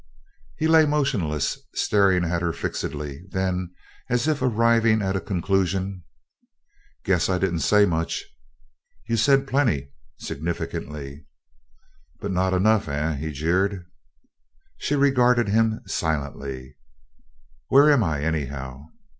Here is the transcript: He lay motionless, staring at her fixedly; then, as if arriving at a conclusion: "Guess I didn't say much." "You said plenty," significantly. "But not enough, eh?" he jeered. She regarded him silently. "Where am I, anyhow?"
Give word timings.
He 0.57 0.67
lay 0.67 0.87
motionless, 0.87 1.59
staring 1.75 2.23
at 2.25 2.41
her 2.41 2.53
fixedly; 2.53 3.21
then, 3.29 3.69
as 4.09 4.27
if 4.27 4.41
arriving 4.41 4.99
at 5.03 5.15
a 5.15 5.21
conclusion: 5.21 6.03
"Guess 7.05 7.29
I 7.29 7.37
didn't 7.37 7.59
say 7.59 7.85
much." 7.85 8.25
"You 9.07 9.15
said 9.15 9.45
plenty," 9.45 9.93
significantly. 10.17 11.27
"But 12.19 12.31
not 12.31 12.51
enough, 12.51 12.87
eh?" 12.87 13.13
he 13.17 13.31
jeered. 13.31 13.85
She 14.79 14.95
regarded 14.95 15.49
him 15.49 15.81
silently. 15.85 16.77
"Where 17.67 17.91
am 17.91 18.03
I, 18.03 18.21
anyhow?" 18.23 18.87